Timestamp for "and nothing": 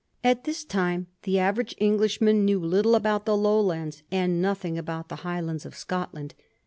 4.09-4.75